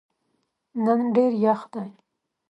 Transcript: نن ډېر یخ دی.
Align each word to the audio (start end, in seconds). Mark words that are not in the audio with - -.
نن 0.83 0.99
ډېر 1.15 1.31
یخ 1.45 1.61
دی. 1.73 1.89